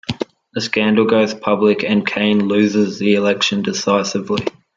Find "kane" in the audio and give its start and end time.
2.07-2.47